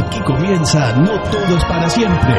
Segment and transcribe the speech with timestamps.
[0.00, 2.34] Aquí comienza No Todo es para siempre.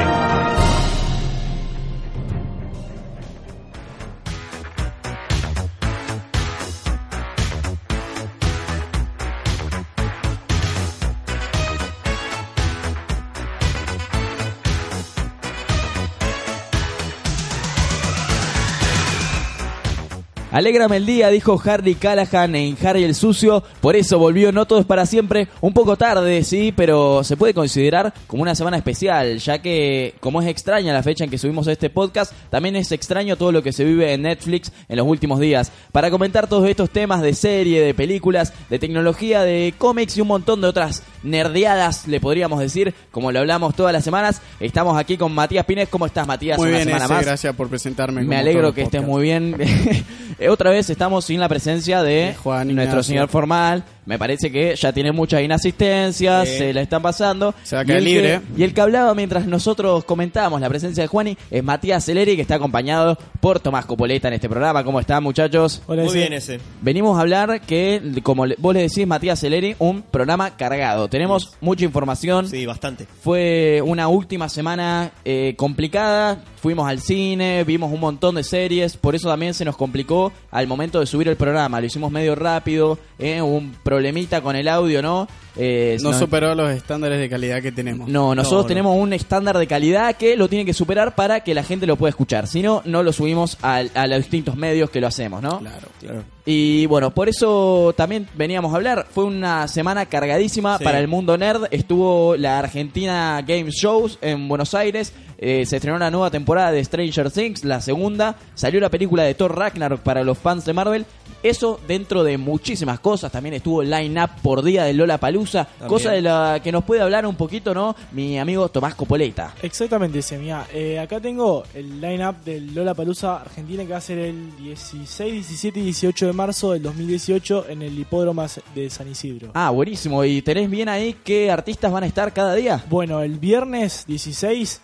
[20.52, 24.80] Alégrame el día, dijo Harry Callahan en Harry el Sucio, por eso volvió No Todo
[24.80, 29.38] es para siempre, un poco tarde, sí, pero se puede considerar como una semana especial,
[29.38, 33.38] ya que como es extraña la fecha en que subimos este podcast, también es extraño
[33.38, 35.72] todo lo que se vive en Netflix en los últimos días.
[35.94, 40.28] Para comentar todos estos temas de serie, de películas, de tecnología, de cómics y un
[40.28, 45.16] montón de otras nerdeadas, le podríamos decir, como lo hablamos todas las semanas, estamos aquí
[45.16, 45.88] con Matías Pines.
[45.88, 46.58] ¿Cómo estás, Matías?
[46.58, 47.26] Muy una bien, semana ese, más.
[47.26, 48.24] gracias por presentarme.
[48.24, 49.56] Me alegro que estés muy bien.
[50.42, 53.84] Eh, Otra vez estamos sin la presencia de, De Juan nuestro señor formal.
[54.08, 56.58] Me parece que ya tiene muchas inasistencias, Sí.
[56.58, 57.54] se la están pasando.
[57.62, 58.42] Se va a Y el libre.
[58.56, 62.36] Que, y el que hablaba mientras nosotros comentábamos la presencia de Juani es Matías Celeri,
[62.36, 64.84] que está acompañado por Tomás Copoleta en este programa.
[64.84, 65.84] ¿Cómo están, muchachos?
[65.88, 66.60] Muy bien ese.
[66.82, 71.08] Venimos a hablar que, como vos le decís, Matías Celeri, un programa cargado.
[71.08, 72.50] Tenemos mucha información.
[72.50, 73.06] Sí, bastante.
[73.22, 76.40] Fue una última semana eh, complicada.
[76.60, 78.98] Fuimos al cine, vimos un montón de series.
[78.98, 81.80] Por eso también se nos complicó al momento de subir el programa.
[81.80, 82.98] Lo hicimos medio rápido.
[83.20, 85.28] eh, hubo un problemita con el audio, ¿no?
[85.56, 88.08] Eh, No superó los estándares de calidad que tenemos.
[88.10, 88.68] no, nosotros No, no.
[88.68, 91.98] tenemos un estándar de calidad que lo tiene que superar para que la gente lo
[91.98, 92.48] pueda escuchar.
[92.48, 95.60] Si no, no lo subimos al- a, los distintos medios que lo hacemos, ¿no?
[95.60, 96.24] Claro, claro.
[96.46, 99.06] Y bueno, por eso también veníamos a hablar.
[99.12, 100.84] Fue una semana cargadísima Sí.
[100.84, 101.66] para el mundo nerd.
[101.72, 105.14] Estuvo la Argentina Game Shows en Buenos Aires.
[105.44, 108.36] Eh, se estrenó la nueva temporada de Stranger Things, la segunda.
[108.54, 111.06] Salió la película de Thor Ragnarok para los fans de Marvel.
[111.42, 113.32] Eso dentro de muchísimas cosas.
[113.32, 115.68] También estuvo el line-up por día de Lola Palusa.
[115.88, 117.96] Cosa de la que nos puede hablar un poquito, ¿no?
[118.12, 119.56] Mi amigo Tomás Copoleta.
[119.64, 120.68] Exactamente, Semia.
[120.72, 125.34] Eh, acá tengo el line-up del Lola Palusa Argentina que va a ser el 16,
[125.48, 129.52] 17 y 18 de marzo del 2018 en el hipódromo de San Isidro.
[129.54, 130.24] Ah, buenísimo.
[130.24, 132.84] ¿Y tenés bien ahí qué artistas van a estar cada día?
[132.90, 134.82] Bueno, el viernes 16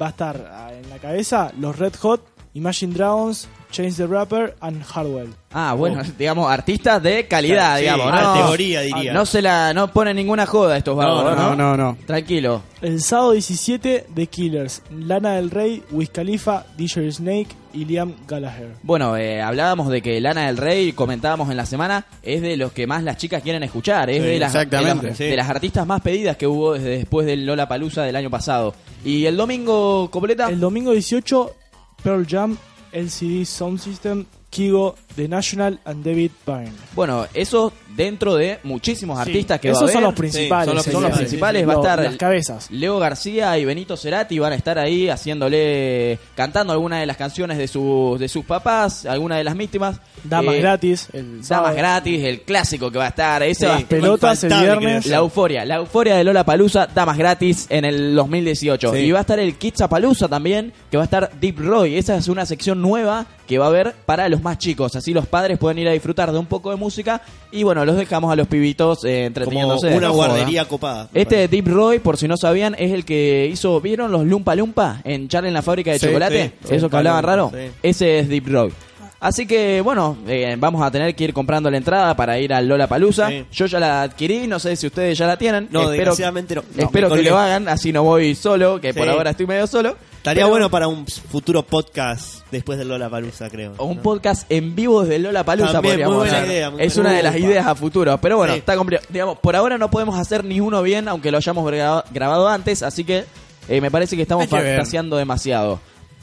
[0.00, 2.22] va a estar ah, en la cabeza los Red Hot,
[2.56, 5.28] Imagine Dragons, Change the Rapper and Hardwell.
[5.52, 8.12] Ah, bueno, digamos, artistas de calidad, Sí, digamos, ¿no?
[8.12, 9.12] categoría, diría.
[9.12, 11.54] No se la, no ponen ninguna joda estos vagos, No, ¿no?
[11.54, 11.98] No, no, no.
[12.06, 12.62] Tranquilo.
[12.80, 18.68] El sábado 17, The Killers, Lana del Rey, Wiz Khalifa, DJ Snake y Liam Gallagher.
[18.82, 22.72] Bueno, eh, hablábamos de que Lana del Rey, comentábamos en la semana, es de los
[22.72, 25.24] que más las chicas quieren escuchar, es Sí, de, las, de, las, sí.
[25.24, 28.74] de las artistas más pedidas que hubo desde después del Lola Palusa del año pasado.
[29.04, 31.54] Y el domingo, Copoleta, El domingo 18,
[32.02, 32.58] Pearl Jam,
[32.92, 36.72] LCD Sound System, Kigo, The National and David Byrne.
[36.94, 40.66] bueno, eso dentro de muchísimos artistas que va a Esos son los principales.
[40.66, 42.70] son los sí, son los sí, sí, principales, sí, va a estar Las cabezas.
[42.70, 47.56] Leo García y Benito Cerati van a estar ahí haciéndole, cantando algunas de las canciones
[47.58, 49.98] de sus, de sus papás, algunas de las víctimas.
[50.24, 51.08] Damas Eh, gratis.
[51.12, 51.76] El Damas sábado.
[51.76, 53.42] gratis, el clásico que va a estar.
[53.42, 53.66] Ese Sí.
[53.66, 55.06] va- Pelotas el viernes.
[55.06, 58.92] la euforia, la euforia de Lola Palusa, Damas gratis en el 2018.
[58.92, 58.98] Sí.
[58.98, 61.96] Y va a estar el Kidzapalooza también, que va a estar Deep Roy.
[61.96, 64.96] Esa es una sección nueva que va a haber para los más chicos.
[64.96, 67.22] Así los padres pueden ir a disfrutar de un poco de música.
[67.52, 69.96] Y bueno, los dejamos a los pibitos eh, Como entreteniéndose.
[69.96, 70.68] una guardería joda.
[70.68, 71.08] copada.
[71.14, 75.00] Este Deep Roy, por si no sabían, es el que hizo, ¿vieron los Lumpa Lumpa
[75.04, 76.52] en Charlie en la fábrica de Sí, chocolate?
[76.64, 77.50] sí, Eso que hablaban raro.
[77.54, 77.70] sí.
[77.82, 78.72] Ese es Deep Roy.
[79.18, 82.68] Así que bueno, eh, vamos a tener que ir comprando la entrada para ir al
[82.68, 83.28] Lola Palusa.
[83.28, 83.44] Sí.
[83.50, 85.68] Yo ya la adquirí, no sé si ustedes ya la tienen.
[85.70, 86.62] No, espero, desgraciadamente no.
[86.76, 89.96] No, espero que lo hagan, así no voy solo, que por ahora estoy medio solo.
[90.26, 93.74] Estaría Pero- bueno para un futuro podcast después del Lola Palusa, creo.
[93.76, 94.02] O un ¿no?
[94.02, 96.50] podcast en vivo desde Lola Palusa También, podríamos muy buena hacer.
[96.50, 97.48] idea, muy Es buena una de las idea.
[97.48, 98.18] ideas a futuro.
[98.20, 98.58] Pero bueno, Sí.
[98.58, 99.06] está complicado.
[99.08, 102.82] Digamos, por ahora no podemos hacer ni uno bien, aunque lo hayamos gra- grabado antes,
[102.82, 103.24] así que
[103.68, 105.78] eh, me parece que estamos fantaseando demasiado.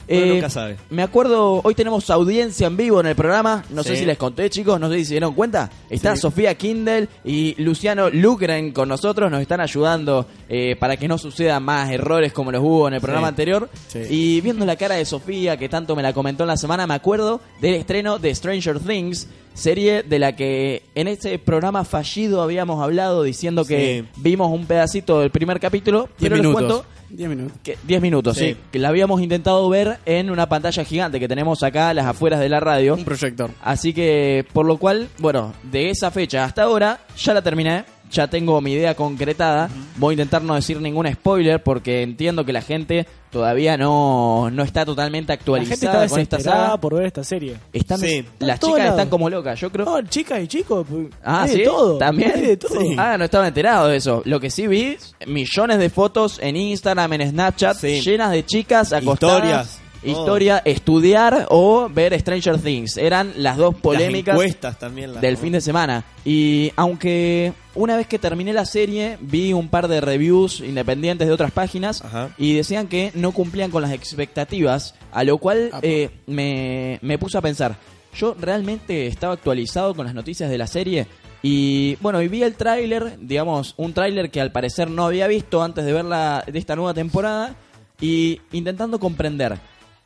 [0.08, 0.76] Eh, nunca sabe.
[0.90, 3.64] Me acuerdo, hoy tenemos audiencia en vivo en el programa.
[3.70, 5.70] No sé si les conté, chicos, no sé si se dieron cuenta.
[5.88, 6.22] Está Sí.
[6.22, 9.30] Sofía Kindle y Luciano Lugren con nosotros.
[9.30, 13.00] Nos están ayudando eh, para que no sucedan más errores como los hubo en el
[13.00, 13.30] programa Sí.
[13.30, 13.68] anterior.
[14.10, 16.94] Y viendo la cara de Sofía, que tanto me la comentó en la semana, me
[16.94, 19.28] acuerdo del estreno de Stranger Things.
[19.54, 25.20] Serie de la que en ese programa fallido habíamos hablado diciendo que vimos un pedacito
[25.20, 26.08] del primer capítulo.
[26.18, 26.84] Pero les cuento
[27.16, 27.58] 10 minutos.
[27.62, 28.48] que 10 minutos, sí.
[28.50, 28.56] Sí.
[28.72, 32.40] Que la habíamos intentado ver en una pantalla gigante que tenemos acá a las afueras
[32.40, 32.94] de la radio.
[32.94, 33.50] Un proyector.
[33.62, 37.84] Así que, por lo cual, bueno, de esa fecha hasta ahora, ya la terminé.
[38.14, 39.68] Ya tengo mi idea concretada.
[39.96, 44.62] Voy a intentar no decir ningún spoiler porque entiendo que la gente todavía no, no
[44.62, 46.76] está totalmente La gente está actualizada con esta saga.
[46.80, 47.56] por ver esta serie.
[47.72, 48.24] Están, Sí.
[48.38, 49.84] Las chicas están como locas, yo creo.
[49.84, 51.58] No, chicas y chicos, pues, Ah, ¿sí?
[51.58, 51.98] de todo.
[51.98, 52.32] ¿También?
[52.36, 52.80] Hay de todo.
[52.80, 52.94] Sí.
[52.96, 54.22] Ah, no estaba enterado de eso.
[54.24, 54.96] Lo que sí vi,
[55.26, 58.00] millones de fotos en Instagram, en Snapchat, Sí.
[58.00, 59.36] llenas de chicas acostadas.
[59.38, 59.80] Historias.
[60.04, 62.96] Historia, estudiar o ver Stranger Things.
[62.96, 65.12] Eran las dos polémicas Las también.
[65.12, 66.04] las- del fin de semana.
[66.24, 71.32] Y aunque una vez que terminé la serie, vi un par de reviews independientes de
[71.34, 72.30] otras páginas Ajá.
[72.38, 77.38] y decían que no cumplían con las expectativas, a lo cual eh, me, me puse
[77.38, 77.76] a pensar,
[78.16, 81.06] ¿yo realmente estaba actualizado con las noticias de la serie?
[81.42, 85.62] Y bueno, y vi el tráiler, digamos, un tráiler que al parecer no había visto
[85.62, 87.54] antes de verla de esta nueva temporada
[88.00, 89.58] y intentando comprender.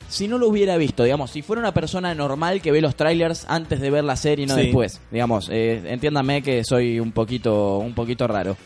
[0.09, 3.45] Si no lo hubiera visto, digamos, si fuera una persona normal que ve los trailers
[3.49, 4.63] antes de ver la serie y no Sí.
[4.63, 8.57] después, digamos, eh, entiéndame que soy un poquito, un poquito raro.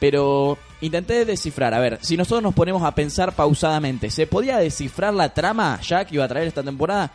[0.00, 5.12] Pero intenté descifrar, a ver, si nosotros nos ponemos a pensar pausadamente, ¿se podía descifrar
[5.14, 7.12] la trama ya que iba a traer esta temporada?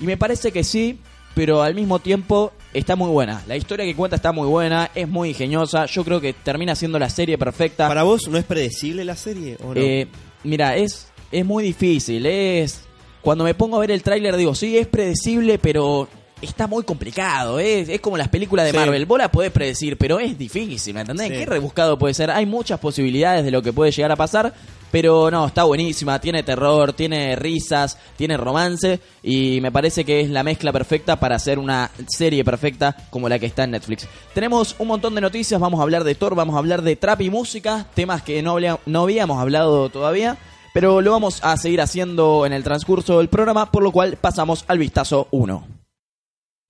[0.00, 0.98] Y me parece que sí,
[1.34, 3.42] pero al mismo tiempo está muy buena.
[3.48, 6.98] La historia que cuenta está muy buena, es muy ingeniosa, yo creo que termina siendo
[6.98, 7.88] la serie perfecta.
[7.88, 9.80] ¿Para vos no es predecible la serie o no?
[9.80, 10.06] Eh,
[10.44, 12.24] mira, es, es muy difícil.
[12.26, 12.82] Es
[13.22, 16.08] Cuando me pongo a ver el tráiler digo, sí, es predecible, pero
[16.40, 17.58] está muy complicado.
[17.58, 18.76] Es, es como las películas de Sí.
[18.78, 19.04] Marvel.
[19.06, 21.28] Vos la podés predecir, pero es difícil, ¿me entendés?
[21.28, 21.34] Sí.
[21.34, 22.30] Qué rebuscado puede ser.
[22.30, 24.54] Hay muchas posibilidades de lo que puede llegar a pasar.
[24.90, 30.28] Pero no, está buenísima, tiene terror, tiene risas, tiene romance y me parece que es
[30.30, 34.08] la mezcla perfecta para hacer una serie perfecta como la que está en Netflix.
[34.34, 37.20] Tenemos un montón de noticias, vamos a hablar de Thor, vamos a hablar de trap
[37.20, 40.36] y música, temas que no, no habíamos hablado todavía,
[40.72, 44.64] pero lo vamos a seguir haciendo en el transcurso del programa, por lo cual pasamos
[44.68, 45.66] al vistazo 1.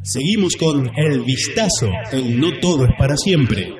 [0.02, 3.79] Seguimos con El Vistazo en No Todo es para siempre.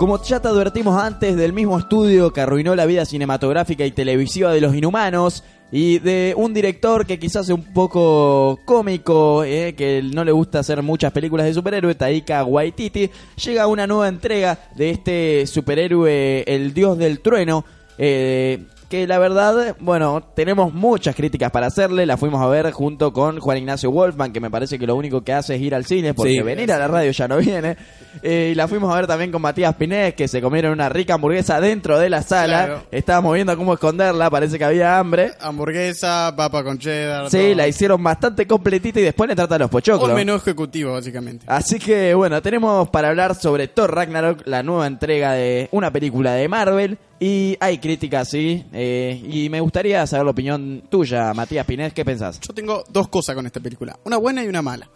[0.00, 4.50] Como ya te advertimos antes del mismo estudio que arruinó la vida cinematográfica y televisiva
[4.50, 10.02] de los inhumanos y de un director que quizás es un poco cómico, eh, que
[10.02, 13.10] no le gusta hacer muchas películas de superhéroe, Taika Waititi,
[13.44, 17.66] llega una nueva entrega de este superhéroe, el dios del trueno,
[17.98, 23.12] eh, que la verdad, bueno, tenemos muchas críticas para hacerle, la fuimos a ver junto
[23.12, 25.84] con Juan Ignacio Wolfman, que me parece que lo único que hace es ir al
[25.86, 26.42] cine, porque Sí.
[26.42, 27.76] venir a la radio ya no viene.
[28.22, 31.14] Eh, y la fuimos a ver también con Matías Pinés, que se comieron una rica
[31.14, 32.64] hamburguesa dentro de la sala.
[32.66, 32.82] Claro.
[32.90, 35.30] Estábamos viendo cómo esconderla, parece que había hambre.
[35.40, 37.30] Hamburguesa, papa con cheddar.
[37.30, 37.54] Sí, todo.
[37.54, 40.08] la hicieron bastante completita y después le tratan los pochoclos.
[40.08, 41.44] Un menú ejecutivo, básicamente.
[41.48, 46.32] Así que bueno, tenemos para hablar sobre Thor Ragnarok, la nueva entrega de una película
[46.32, 46.98] de Marvel.
[47.22, 48.64] Y hay críticas, sí.
[48.72, 51.92] eh, y me gustaría saber la opinión tuya, Matías Pinés.
[51.92, 52.40] ¿Qué pensás?
[52.40, 54.88] Yo tengo dos cosas con esta película, una buena y una mala.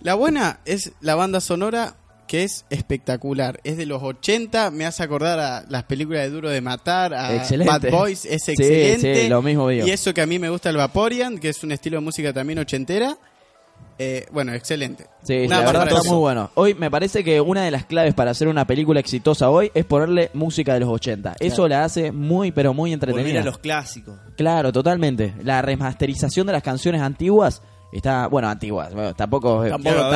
[0.00, 1.96] La buena es la banda sonora
[2.28, 3.60] que es espectacular.
[3.64, 7.34] Es de los 80, me hace acordar a las películas de Duro de Matar, a
[7.34, 7.72] Excelente.
[7.72, 9.22] Bad Boys, es Sí, excelente.
[9.22, 9.86] sí, lo mismo digo.
[9.86, 12.32] Y eso que a mí me gusta el Vaporian, que es un estilo de música
[12.34, 13.16] también ochentera.
[13.98, 15.06] Eh, bueno, excelente.
[15.22, 16.50] Sí, Nada la verdad está muy bueno.
[16.54, 19.84] Hoy me parece que una de las claves para hacer una película exitosa hoy es
[19.84, 21.36] ponerle música de los 80.
[21.38, 23.40] Eso la hace muy, pero muy Volver entretenida.
[23.42, 24.18] a los clásicos.
[24.36, 25.34] Claro, totalmente.
[25.44, 27.62] La remasterización de las canciones antiguas
[27.92, 28.92] está, bueno, antiguas.
[28.92, 29.70] bueno, tampoco, eh,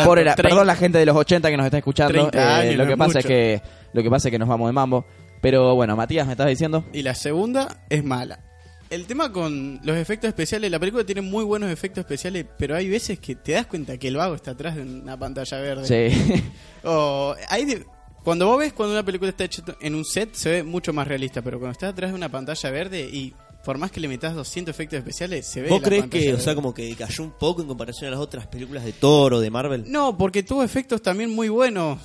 [0.05, 2.13] pobre la- perdón la gente de los 80 que nos está escuchando.
[2.13, 3.29] 30 eh, lo que es pasa es mucho.
[3.29, 5.05] que lo que pasa es que nos vamos de mambo.
[5.41, 6.85] Pero bueno, Matías, me estás diciendo.
[6.93, 8.41] Y la segunda es mala.
[8.91, 12.89] El tema con los efectos especiales, la película tiene muy buenos efectos especiales, pero hay
[12.89, 15.87] veces que te das cuenta que el vago está atrás de una pantalla verde.
[16.11, 16.43] Sí.
[16.85, 17.85] O hay de-
[18.25, 21.07] cuando vos ves cuando una película está hecha en un set se ve mucho más
[21.07, 24.35] realista, pero cuando está atrás de una pantalla verde y por más que le metas
[24.35, 27.33] 200 efectos especiales, se ve ¿Vos la crees que, o sea, como que cayó un
[27.33, 29.85] poco en comparación a las otras películas de Thor o de Marvel?
[29.89, 31.99] No, porque tuvo efectos también muy buenos.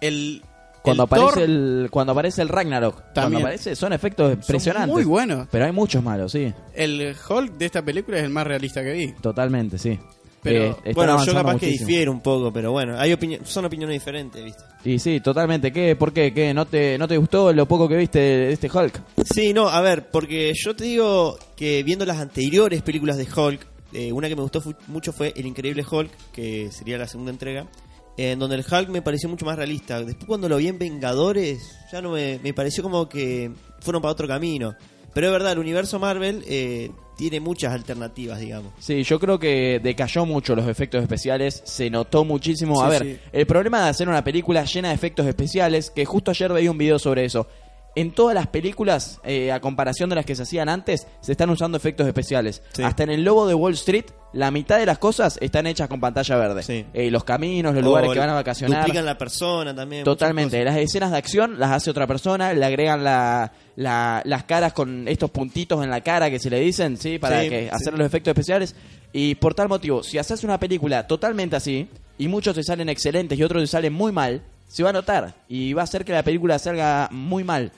[0.00, 0.42] El
[0.82, 3.42] Cuando el aparece Thor el cuando aparece el Ragnarok, cuando También.
[3.42, 4.92] aparece son efectos impresionantes.
[4.92, 5.48] muy buenos.
[5.50, 6.52] Pero hay muchos malos, sí.
[6.74, 9.12] El Hulk de esta película es el más realista que vi.
[9.20, 9.98] Totalmente, sí.
[10.42, 13.94] Pero, Eh, Bueno, yo capaz que difiero un poco, pero bueno, hay opini- son opiniones
[13.94, 14.64] diferentes, ¿viste?
[14.84, 15.70] Y sí, totalmente.
[15.72, 15.94] ¿Qué?
[15.94, 16.34] ¿Por qué?
[16.34, 16.52] ¿Qué?
[16.52, 19.00] ¿No te, ¿No te gustó lo poco que viste de este Hulk?
[19.32, 23.64] Sí, no, a ver, porque yo te digo que viendo las anteriores películas de Hulk,
[23.92, 27.30] eh, una que me gustó fu- mucho fue El Increíble Hulk, que sería la segunda
[27.30, 27.66] entrega,
[28.16, 30.02] en donde el Hulk me pareció mucho más realista.
[30.02, 33.50] Después cuando lo vi en Vengadores, ya no me, me pareció como que
[33.80, 34.74] fueron para otro camino.
[35.14, 38.72] Pero es verdad, el universo Marvel eh, tiene muchas alternativas, digamos.
[38.78, 42.82] Sí, yo creo que decayó mucho los efectos especiales, se notó muchísimo.
[42.82, 43.18] a ver, sí.
[43.32, 46.78] el problema de hacer una película llena de efectos especiales, que justo ayer veía un
[46.78, 47.46] video sobre eso.
[47.94, 51.50] En todas las películas, eh, a comparación de las que se hacían antes, se están
[51.50, 52.62] usando efectos especiales.
[52.72, 52.82] Sí.
[52.82, 56.00] Hasta en el Lobo de Wall Street, la mitad de las cosas están hechas con
[56.00, 56.62] pantalla verde.
[56.62, 56.86] Sí.
[56.94, 58.80] Eh, los caminos, los lugares que van a vacacionar.
[58.80, 60.04] Duplican la persona también.
[60.04, 60.64] Totalmente.
[60.64, 65.06] Las escenas de acción las hace otra persona, le agregan la, la- las caras con
[65.06, 67.18] estos puntitos en la cara que se le dicen, ¿sí?
[67.18, 68.74] Para Sí, que hacer los efectos especiales.
[69.12, 73.38] Y por tal motivo, si haces una película totalmente así, y muchos te salen excelentes
[73.38, 75.34] y otros te salen muy mal, se va a notar.
[75.48, 77.70] Y va a hacer que la película salga muy mal.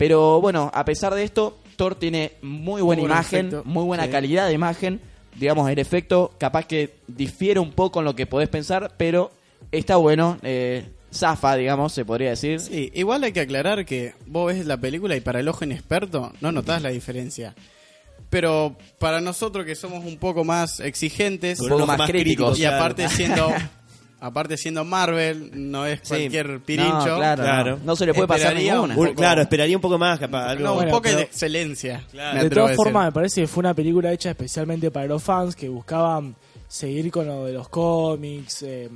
[0.00, 3.62] Pero bueno, a pesar de esto, Thor tiene muy buena buen imagen, efecto.
[3.66, 4.10] muy buena Sí.
[4.10, 4.98] calidad de imagen.
[5.38, 9.30] Digamos, el efecto capaz que difiere un poco en lo que podés pensar, pero
[9.70, 10.38] está bueno.
[10.42, 12.60] Eh, zafa, digamos, se podría decir.
[12.60, 16.32] Sí, igual hay que aclarar que vos ves la película y para el ojo inexperto
[16.40, 17.54] no notás la diferencia.
[18.30, 22.52] Pero para nosotros que somos un poco más exigentes Un poco más más críticos.
[22.52, 22.58] críticos.
[22.58, 22.76] y claro.
[22.76, 23.48] aparte siendo
[24.20, 26.08] aparte siendo Marvel no es Sí.
[26.08, 26.92] cualquier pirincho.
[27.08, 27.76] No, claro, Claro.
[27.78, 28.80] No, no se le puede pasar ninguna.
[28.82, 30.50] un Un- poco- claro, esperaría un poco más, capaz.
[30.50, 32.04] Algo, No, un Bueno, poco pero- de excelencia.
[32.10, 32.42] Claro.
[32.44, 35.68] De todas formas, me parece que fue una película hecha especialmente para los fans que
[35.68, 36.36] buscaban
[36.68, 38.62] seguir con lo de los cómics.
[38.62, 38.88] eh,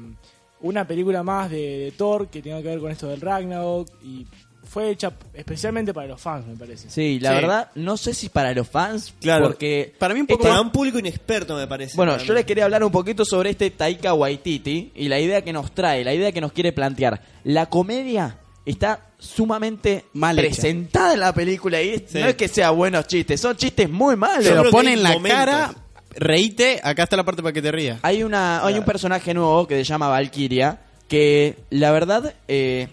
[0.61, 3.89] una película más de, de Thor que tenga que ver con esto del Ragnarok.
[4.03, 4.27] Y
[4.65, 6.89] fue hecha especialmente para los fans, me parece.
[6.91, 7.35] Sí, la Sí.
[7.37, 9.47] verdad, no sé si para los fans, Claro.
[9.47, 9.95] porque...
[9.99, 11.97] Para mí un poco Para más- un público inexperto, me parece.
[11.97, 12.39] Bueno, para yo mí.
[12.39, 16.03] les quería hablar un poquito sobre este Taika Waititi y la idea que nos trae,
[16.05, 17.21] la idea que nos quiere plantear.
[17.45, 20.49] La comedia está sumamente Mal hecha.
[20.49, 22.19] presentada en la película y Sí.
[22.21, 24.45] no es que sea buenos chistes, son chistes muy malos.
[24.45, 25.39] Yo lo creo que pone hay en la momentos.
[25.39, 25.75] cara,
[26.17, 27.99] reíte, acá está la parte para que te rías.
[28.03, 32.89] Hay una hay un personaje nuevo que se llama Valkyria que la verdad eh,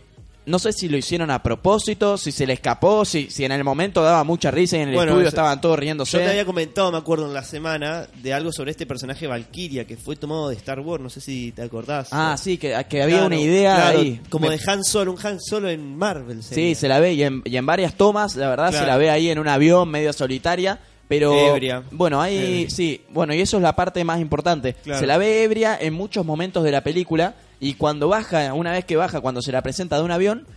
[0.46, 3.64] no sé si lo hicieron a propósito, si se le escapó, si, si en el
[3.64, 6.18] momento daba mucha risa y en el Bueno, estudio estaban todos Yo riéndose.
[6.18, 9.98] te había comentado, me acuerdo, en la semana, de algo sobre este personaje Valkyria, que
[9.98, 12.10] fue tomado de Star Wars, no sé si te acordás.
[12.12, 14.22] Ah, sí, que, que había Claro, una idea claro, ahí.
[14.30, 16.42] Como Me- de Han Solo, un Han Solo en Marvel.
[16.44, 18.86] Sí, se la ve y en, y en varias tomas, la verdad, Claro.
[18.86, 20.80] se la ve ahí en un avión medio solitaria.
[21.08, 21.84] Pero Ebria.
[21.92, 22.70] bueno, ahí Ebria.
[22.70, 24.78] sí, bueno, y eso es la parte más importante.
[24.86, 28.86] Se la ve ebria en muchos momentos de la película y cuando baja, una vez
[28.86, 30.48] que baja, cuando se la presenta de un avión,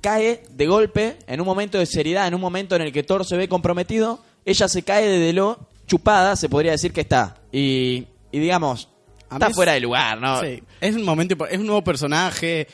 [0.00, 3.26] cae de golpe en un momento de seriedad, en un momento en el que Thor
[3.26, 7.36] se ve comprometido, ella se cae de lo chupada, se podría decir que está.
[7.52, 8.88] Y, y digamos,
[9.30, 10.40] está fuera de lugar, ¿no?
[10.40, 12.66] Sí, es un momento, es un nuevo personaje,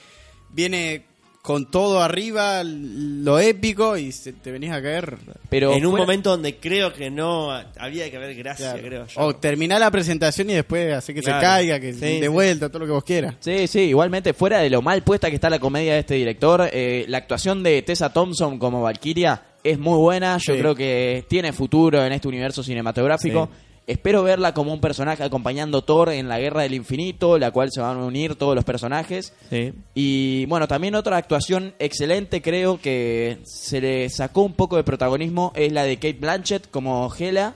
[0.50, 1.04] viene
[1.47, 5.17] con todo arriba, lo épico y se- te venís a caer.
[5.49, 8.88] Pero en un fuera- momento donde creo que no había que haber gracia, Claro.
[8.88, 9.21] creo yo.
[9.21, 11.38] O terminar la presentación y después hacer que Claro.
[11.38, 12.26] se caiga, que Sí, de sí.
[12.26, 13.37] vuelta, todo lo que vos quieras.
[13.38, 16.69] Sí, sí, igualmente fuera de lo mal puesta que está la comedia de este director,
[16.73, 20.59] eh, la actuación de Tessa Thompson como Valkyria es muy buena, yo Sí.
[20.59, 23.50] creo que tiene futuro en este universo cinematográfico.
[23.53, 23.65] Sí.
[23.87, 27.71] Espero verla como un personaje acompañando a Thor en la Guerra del Infinito, la cual
[27.73, 29.33] se van a unir todos los personajes.
[29.49, 29.73] Sí.
[29.95, 35.52] Y bueno, también otra actuación excelente, creo que se le sacó un poco de protagonismo,
[35.55, 37.55] es la de Kate Blanchett como Hela.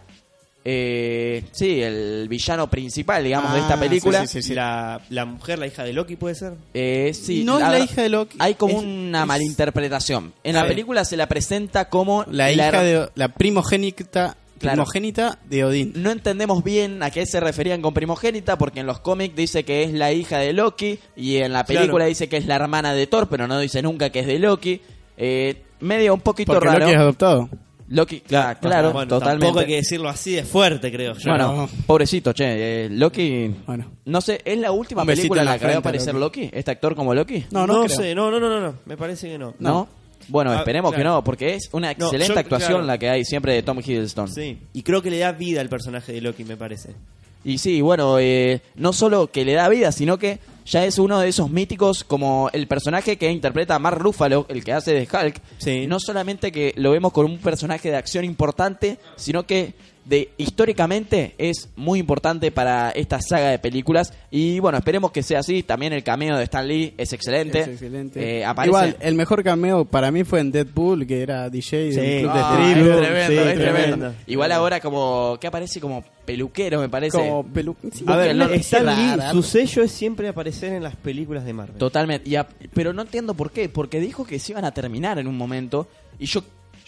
[0.62, 4.26] Eh, sí, el villano principal, digamos, de esta Ah, película.
[4.26, 4.54] sí, sí, sí.
[4.54, 6.52] La, la mujer, la hija de Loki, puede ser.
[6.74, 8.36] Eh, sí, No es la verdad, hija de Loki.
[8.38, 10.34] Hay como Es- una es- malinterpretación.
[10.44, 10.68] En la Sí.
[10.68, 14.76] película se la presenta como La hija her- de la primogénita, Claro.
[14.76, 15.92] primogénita de Odín.
[15.96, 19.82] No entendemos bien a qué se referían con primogénita, porque en los cómics dice que
[19.82, 22.08] es la hija de Loki y en la película Claro.
[22.08, 24.80] dice que es la hermana de Thor, pero no dice nunca que es de Loki.
[25.16, 26.80] Eh, medio un poquito Porque raro.
[26.80, 27.48] Loki es adoptado.
[27.88, 29.46] Loki, claro, claro, Bueno, totalmente.
[29.46, 31.28] Tampoco hay que decirlo así de fuerte, creo yo.
[31.28, 31.68] Bueno, No.
[31.86, 32.84] pobrecito, che.
[32.84, 33.52] eh, Loki.
[33.66, 33.90] Bueno.
[34.04, 36.42] No sé, ¿es la última película en la la que va a aparecer Loki.
[36.44, 36.56] Loki?
[36.56, 37.46] ¿Este actor como Loki?
[37.50, 37.96] No, no, no, creo.
[37.96, 39.54] sé, no, no, no, no, no, me parece que no.
[39.58, 39.88] ¿No?
[40.28, 42.84] Bueno, Ah, esperemos que no, porque es una No, excelente yo- actuación claro.
[42.86, 44.28] la que hay siempre de Tom Hiddleston.
[44.32, 46.94] Sí, y creo que le da vida al personaje de Loki, me parece.
[47.42, 51.18] Y sí, bueno, eh, no solo que le da vida, sino que ya es uno
[51.20, 55.08] de esos míticos como el personaje que interpreta a Mark Ruffalo, el que hace de
[55.10, 55.40] Hulk.
[55.56, 55.86] Sí.
[55.86, 59.72] No solamente que lo vemos con un personaje de acción importante, sino que
[60.10, 65.38] de históricamente es muy importante para esta saga de películas y bueno, esperemos que sea
[65.38, 65.62] así.
[65.62, 67.60] También el cameo de Stan Lee es excelente.
[67.60, 68.38] Es excelente.
[68.40, 71.96] Eh, aparece Igual, el mejor cameo para mí fue en Deadpool, que era DJ Sí.
[72.00, 72.84] del club Ah, de es strip.
[72.86, 73.72] tremendo, Sí, es tremendo.
[73.96, 74.14] tremendo.
[74.26, 77.16] Igual ahora como que aparece como peluquero, me parece.
[77.16, 79.30] Como pelu- sí, A ver, una Stan Lee, rara.
[79.32, 81.76] su sello es siempre aparecer en las películas de Marvel.
[81.78, 82.28] Totalmente.
[82.28, 83.68] Y a- pero no entiendo por qué.
[83.68, 85.88] Porque dijo que se iban a terminar en un momento.
[86.18, 86.42] Y yo,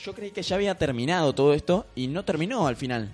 [0.05, 1.87] yo creí que ya había terminado todo esto.
[1.95, 3.11] Y no terminó al final.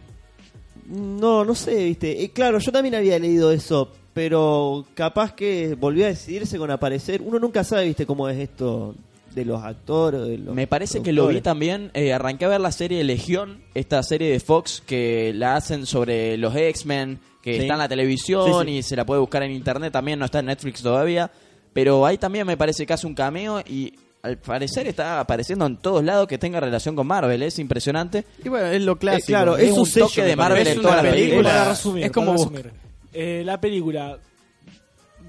[0.87, 2.23] No, no sé, viste.
[2.23, 7.21] Eh, claro, yo también había leído eso, pero capaz que volvió a decidirse con aparecer.
[7.23, 8.95] Uno nunca sabe, viste, cómo es esto
[9.35, 10.23] de los actores.
[10.23, 11.91] De los Me parece que lo vi también.
[11.95, 13.63] eh, arranqué a ver la serie Legión.
[13.75, 17.21] Esta serie de Fox que la hacen sobre los X-Men.
[17.43, 17.61] Que Sí.
[17.61, 18.77] está en la televisión Sí, sí.
[18.79, 20.19] y se la puede buscar en internet también.
[20.19, 21.31] No está en Netflix todavía.
[21.73, 23.61] Pero ahí también me parece que hace un cameo.
[23.61, 27.43] Y al parecer está apareciendo en todos lados que tenga relación con Marvel.
[27.43, 28.25] Es impresionante.
[28.45, 29.27] Y bueno, es lo clásico.
[29.27, 31.29] claro, Es es un un sello toque de Marvel en Es toda una la película.
[31.31, 31.51] película.
[31.59, 32.73] Para resumir, es como resumir.
[33.13, 34.19] Eh, la película,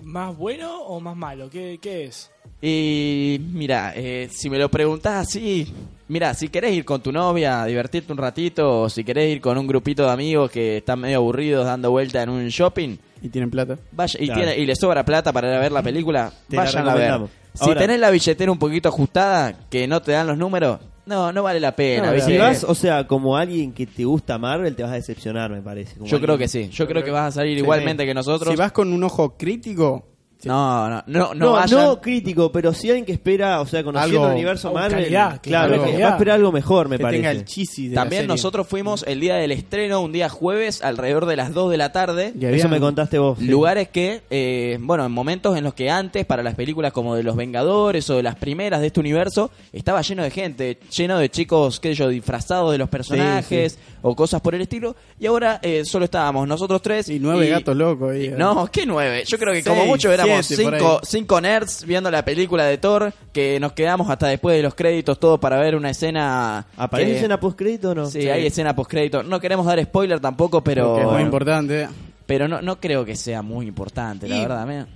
[0.04, 1.50] ¿más bueno o más malo?
[1.50, 2.32] ¿Qué, qué es?
[2.62, 5.72] Y mira, eh, si me lo preguntás así,
[6.10, 9.40] mira, si querés ir con tu novia a divertirte un ratito, o si querés ir
[9.40, 13.30] con un grupito de amigos que están medio aburridos dando vuelta en un shopping, Y
[13.30, 13.78] tienen plata.
[13.92, 14.42] vaya, y, Claro.
[14.42, 16.96] tiene, y le sobra plata para ir a ver la película, Te la vayan a
[16.96, 17.22] ver.
[17.54, 21.44] Si tenés la billetera un poquito ajustada, que no te dan los números, no, no
[21.44, 22.08] vale la pena.
[22.08, 22.32] No, ¿viste?
[22.32, 25.62] Si vas, o sea, como alguien que te gusta Marvel, te vas a decepcionar, me
[25.62, 25.96] parece.
[25.96, 27.64] Como Yo creo que sí, yo creo que vas a salir Sí.
[27.64, 28.52] igualmente que nosotros.
[28.52, 30.06] Si vas con un ojo crítico,
[30.46, 31.80] No, no, no, no, No, vayan.
[31.82, 35.40] no crítico, pero si alguien que espera, o sea, conociendo Algo- el universo Marvel, calidad,
[35.42, 37.22] claro, claro, que va a esperar algo mejor, me que parece.
[37.24, 38.36] tenga el chisi de También la serie.
[38.36, 41.92] nosotros fuimos el día del estreno, un día jueves, alrededor de las 2 de la
[41.92, 42.34] tarde.
[42.40, 43.38] Y Eso me contaste vos.
[43.38, 43.46] sí.
[43.48, 47.24] Lugares que, eh, bueno, en momentos en los que antes, para las películas como de
[47.24, 51.30] los Vengadores o de las primeras de este universo, estaba lleno de gente, lleno de
[51.30, 54.96] chicos, qué sé yo, disfrazados de los personajes o cosas por el estilo.
[55.20, 57.10] Y ahora eh, solo estábamos nosotros tres.
[57.10, 58.36] Y nueve gatos locos ahí, ¿eh?
[58.38, 59.24] no, ¿qué nueve?
[59.28, 62.78] Yo creo que Seis, como mucho éramos siete, cinco, cinco nerds viendo la película de
[62.78, 66.66] Thor, que nos quedamos hasta después de los créditos todos para ver una escena...
[66.78, 68.06] ¿Aparece que- escena postcrédito o no?
[68.08, 69.24] Sí, hay escena postcrédito.
[69.24, 71.00] No queremos dar spoiler tampoco, pero...
[71.00, 71.88] Es muy importante.
[72.26, 74.66] Pero no, no creo que sea muy importante, la verdad.
[74.68, 74.88] mira.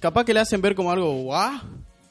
[0.00, 1.58] Capaz que le hacen ver como algo guau.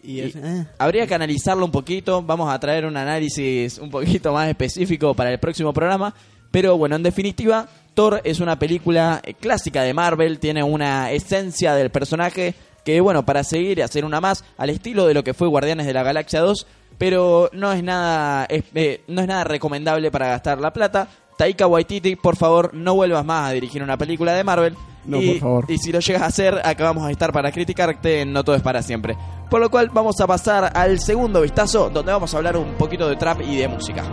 [0.03, 0.65] Y es, Y- eh.
[0.77, 2.21] Habría que analizarlo un poquito.
[2.21, 6.13] Vamos a traer un análisis un poquito más específico para el próximo programa.
[6.51, 10.39] Pero bueno, en definitiva, Thor es una película eh, clásica de Marvel.
[10.39, 12.53] Tiene una esencia del personaje
[12.85, 15.85] que, bueno, para seguir y hacer una más al estilo de lo que fue Guardianes
[15.85, 16.65] de la Galaxia 2.
[16.97, 21.07] Pero no es nada, es- eh, no es nada recomendable para gastar la plata.
[21.37, 24.75] Taika Waititi, por favor, no vuelvas más a dirigir una película de Marvel.
[25.05, 25.65] No, y, por favor.
[25.67, 28.55] y si lo llegas a hacer, acá vamos a estar para criticarte en No Todo
[28.55, 29.15] es para siempre.
[29.49, 33.07] Por lo cual vamos a pasar al segundo vistazo, donde vamos a hablar un poquito
[33.07, 34.03] de trap y de música.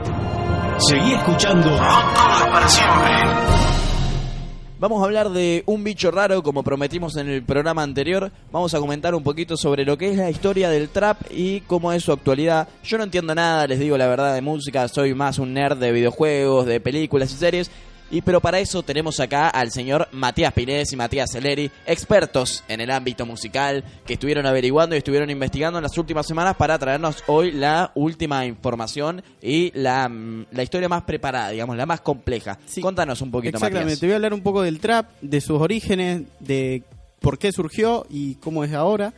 [0.78, 1.76] Seguí escuchando.
[1.76, 3.10] Para siempre.
[4.80, 8.30] Vamos a hablar de un bicho raro, como prometimos en el programa anterior.
[8.50, 11.92] Vamos a comentar un poquito sobre lo que es la historia del trap y cómo
[11.92, 12.68] es su actualidad.
[12.82, 14.88] Yo no entiendo nada, les digo la verdad, de música.
[14.88, 17.70] Soy más un nerd de videojuegos, de películas y series.
[18.14, 22.80] Y pero para eso tenemos acá al señor Matías Pinés y Matías Celeri, expertos en
[22.80, 27.24] el ámbito musical, que estuvieron averiguando y estuvieron investigando en las últimas semanas para traernos
[27.26, 32.56] hoy la última información y la, mm, la historia más preparada, digamos, la más compleja.
[32.66, 32.80] Sí.
[32.80, 33.98] Contanos un poquito, Exactamente, Matías.
[33.98, 36.84] te voy a hablar un poco del trap, de sus orígenes, de
[37.18, 39.12] por qué surgió y cómo es ahora.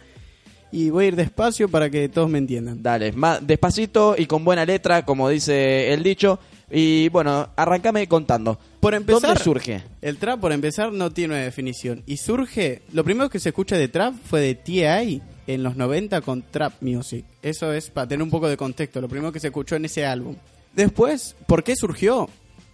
[0.72, 2.82] Y voy a ir despacio para que todos me entiendan.
[2.82, 6.38] Dale, más despacito y con buena letra, como dice el dicho.
[6.70, 8.58] Y bueno, arrancame contando.
[8.80, 9.82] Por empezar, ¿Dónde surge?
[10.02, 12.02] el trap, por empezar, no tiene una definición.
[12.06, 15.22] Y surge, lo primero que se escucha de trap fue de T.I.
[15.46, 17.24] en los 90 con Trap Music.
[17.42, 20.04] Eso es para tener un poco de contexto, lo primero que se escuchó en ese
[20.04, 20.34] álbum.
[20.74, 22.28] Después, ¿por qué surgió?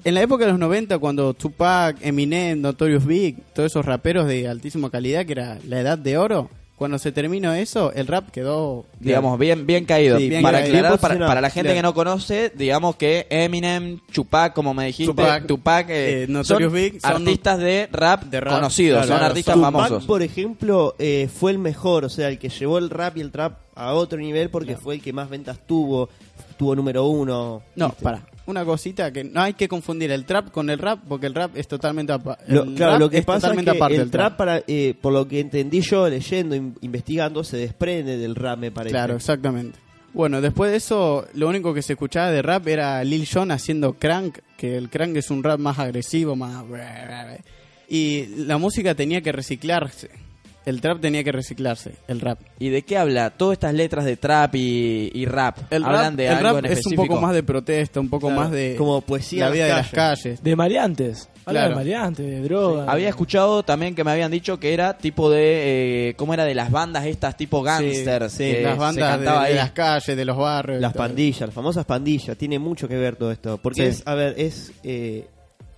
[0.04, 4.48] En la época de los 90, cuando Tupac, Eminem, Notorious Big, todos esos raperos de
[4.48, 6.50] altísima calidad, que era la edad de oro,
[6.82, 8.84] cuando se terminó eso, el rap quedó...
[9.00, 10.18] Digamos, bien, bien caído.
[10.18, 10.68] Sí, bien para caído.
[10.70, 11.30] aclarar, Bien para, posicionado.
[11.30, 11.78] para la gente Claro.
[11.78, 16.72] que no conoce, digamos que Eminem, Tupac, como me dijiste, Tupac, Tupac, eh, eh, Notorious
[16.72, 19.88] son Big, son artistas de rap, de rap, conocidos, claro, son claro, artistas son- famosos.
[19.90, 23.20] Tupac, por ejemplo, eh, fue el mejor, o sea, el que llevó el rap y
[23.20, 26.08] el trap a otro nivel porque fue el que más ventas tuvo,
[26.74, 27.62] número uno.
[27.76, 28.02] No, ¿viste?
[28.02, 28.22] para.
[28.44, 31.56] Una cosita que no hay que confundir el trap con el rap porque el rap
[31.56, 34.36] es totalmente apa- Lo- el claro, lo que es pasa es que aparte el trap,
[34.36, 38.72] para, eh, por lo que entendí yo leyendo, in- investigando, se desprende del rap, me
[38.72, 38.94] parece.
[38.94, 39.78] Claro, exactamente.
[40.12, 43.94] Bueno, después de eso, lo único que se escuchaba de rap era Lil Jon haciendo
[43.94, 46.64] crank, que el crank es un rap más agresivo, más...
[47.88, 50.10] Y la música tenía que reciclarse.
[50.66, 52.38] El trap tenía que reciclarse, el rap.
[52.58, 53.30] ¿Y de qué habla?
[53.30, 55.58] Todas estas letras de trap y, y rap.
[55.70, 57.06] El ¿Hablan rap, de el algo rap en es un específico?
[57.06, 59.90] poco más de protesta, un poco Claro, más de como poesía la vida de las
[59.90, 60.42] calles.
[60.42, 61.28] De maleantes.
[61.44, 61.68] Habla Claro.
[61.70, 62.88] de maleantes, de drogas.
[62.88, 66.10] Había escuchado también que me habían dicho que era tipo de.
[66.10, 66.44] Eh, ¿Cómo era?
[66.44, 68.32] De las bandas estas tipo gangsters.
[68.32, 69.54] Sí, que las bandas de, cantaba de ahí.
[69.56, 70.80] las calles, de los barrios.
[70.80, 73.58] Las pandillas, las famosas pandillas, tiene mucho que ver todo esto.
[73.58, 73.88] Porque Sí.
[73.88, 74.70] es, a ver, es.
[74.84, 75.26] eh,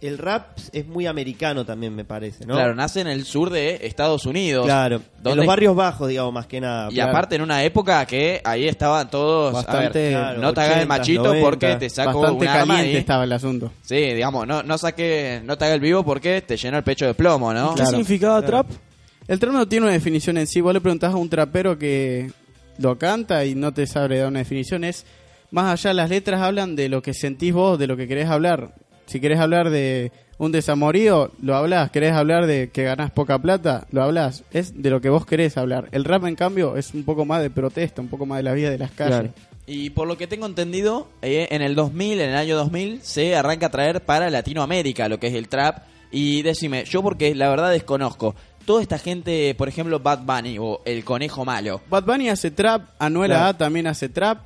[0.07, 2.55] el rap es muy americano también, me parece, ¿no?
[2.55, 4.65] Claro, nace en el sur de Estados Unidos.
[4.67, 6.89] Claro, en donde- los barrios bajos, digamos, más que nada.
[6.91, 7.11] Y Claro.
[7.11, 9.55] aparte en una época que ahí estaban todos.
[9.55, 11.45] a ver, Bastante- Claro, no te hagas el 80, machito 90.
[11.47, 13.73] porque te saco Bastante un arma caliente y- estaba el asunto.
[13.83, 17.07] Sí, digamos, no, no saque, no te haga el vivo porque te llena el pecho
[17.07, 17.71] de plomo, ¿no?
[17.71, 17.91] ¿Qué Claro.
[17.91, 18.65] significaba Claro.
[18.65, 18.79] trap?
[19.27, 20.61] El trap no tiene una definición en sí.
[20.61, 22.31] Vos le preguntás a un trapero que
[22.79, 24.85] lo canta y no te sabe dar una definición.
[24.85, 25.07] Es
[25.51, 28.75] más allá, las letras hablan de lo que sentís vos, de lo que querés hablar.
[29.07, 31.91] Si querés hablar de un desamorío, lo hablas.
[31.91, 34.45] Querés hablar de que ganás poca plata, lo hablas.
[34.53, 35.89] Es de lo que vos querés hablar.
[35.93, 38.53] El rap, en cambio, es un poco más de protesta, un poco más de la
[38.55, 39.13] vida de las calles.
[39.21, 39.35] Claro.
[39.67, 43.35] Y por lo que tengo entendido, eh, en el 2000, en el año 2000, se
[43.35, 45.85] arranca a traer para Latinoamérica lo que es el trap.
[46.13, 48.35] Y decime, yo porque la verdad desconozco,
[48.67, 52.91] toda esta gente, por ejemplo, Bad Bunny o El Conejo Malo, Bad Bunny hace trap,
[52.99, 53.47] Anuel Claro.
[53.47, 54.39] A también hace trap.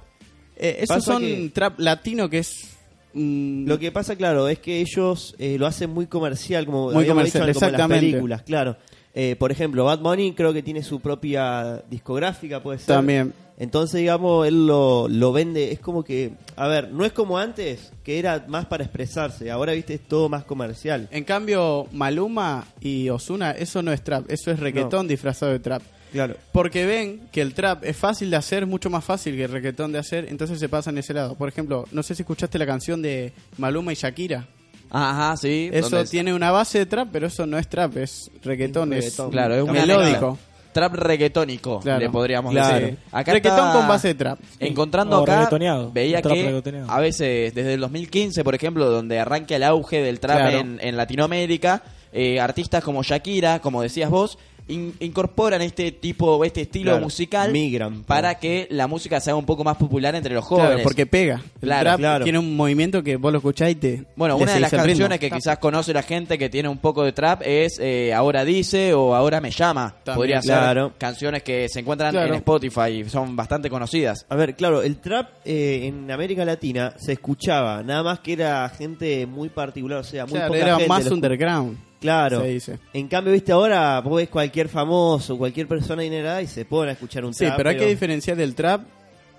[0.56, 2.77] Eh, esos Pasa son que- trap latino que es...
[3.14, 7.06] mm, Lo que pasa, claro, es que ellos eh, lo hacen muy comercial, como Muy
[7.06, 8.76] comercial, dicho, como las películas, claro.
[9.14, 12.94] Eh, por ejemplo, Bad Bunny creo que tiene su propia discográfica, puede ser.
[12.94, 13.32] También.
[13.58, 17.90] Entonces, digamos, él lo, lo vende, es como que, a ver, no es como antes,
[18.04, 21.08] que era más para expresarse, ahora, viste, es todo más comercial.
[21.10, 25.82] En cambio, Maluma y Osuna, eso no es trap, eso es reggaetón disfrazado de trap.
[26.12, 26.36] Claro.
[26.52, 29.92] Porque ven que el trap es fácil de hacer, mucho más fácil que el reggaetón
[29.92, 31.34] de hacer, entonces se pasan ese lado.
[31.34, 34.46] Por ejemplo, no sé si escuchaste la canción de Maluma y Shakira.
[34.90, 35.68] Ajá, sí.
[35.72, 39.30] Eso tiene una base de trap, pero eso no es trap, es reggaetón, es Reggaetón.
[39.30, 40.38] Claro, es una melódico.
[40.72, 41.98] Trap reggaetónico, Claro.
[42.00, 42.78] le podríamos Claro.
[42.78, 42.98] decir.
[43.10, 44.38] Acá reggaetón con base de trap.
[44.60, 45.90] Encontrando O acá, reggaetoneado.
[45.92, 50.20] veía Trap que a veces, desde el 2015, por ejemplo, donde arranca el auge del
[50.20, 50.58] trap Claro.
[50.60, 56.62] en, en Latinoamérica, eh, artistas como Shakira, como decías vos, in- incorporan este tipo, este
[56.62, 58.02] estilo Claro, musical migran.
[58.04, 60.68] para que la música sea un poco más popular entre los jóvenes.
[60.70, 61.42] Claro, porque pega.
[61.60, 62.24] El Claro, trap claro.
[62.24, 64.04] tiene un movimiento que vos lo escuchás y te.
[64.16, 67.12] Bueno, una de las canciones que quizás conoce la gente que tiene un poco de
[67.12, 69.94] trap es eh, Ahora Dice o Ahora Me Llama.
[70.04, 70.92] También, Podría ser claro.
[70.98, 72.28] canciones que se encuentran Claro.
[72.28, 74.26] en Spotify y son bastante conocidas.
[74.28, 78.68] A ver, claro, el trap eh, en América Latina se escuchaba, nada más que era
[78.68, 81.78] gente muy particular, o sea, muy Claro, poca era gente más underground.
[82.00, 82.40] Claro.
[82.42, 82.78] se dice.
[82.92, 86.92] En cambio, viste, ahora vos ves cualquier famoso, cualquier persona adinerada y se pone a
[86.92, 87.56] escuchar un Sí, trap.
[87.56, 88.82] pero hay que diferenciar del trap,